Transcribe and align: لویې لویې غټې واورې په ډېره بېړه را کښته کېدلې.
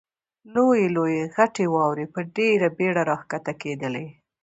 لویې 0.53 0.85
لویې 0.95 1.23
غټې 1.35 1.65
واورې 1.73 2.05
په 2.13 2.19
ډېره 2.35 2.67
بېړه 2.77 3.03
را 3.09 3.17
کښته 3.29 3.53
کېدلې. 3.61 4.07